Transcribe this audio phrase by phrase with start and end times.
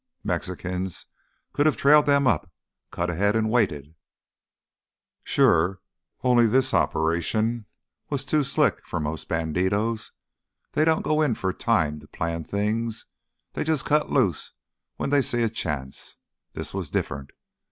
[0.23, 1.05] "Mexicans
[1.53, 2.49] could have trailed them up,
[2.89, 3.93] cut ahead and waited——"
[5.23, 5.79] "Sure.
[6.23, 7.67] Only this operation
[8.09, 10.11] was too slick for most bandidos.
[10.71, 13.05] They don't go in for timed, planned things;
[13.53, 14.53] they jus' cut loose
[14.95, 16.17] when they see a chance.
[16.53, 17.29] This was different.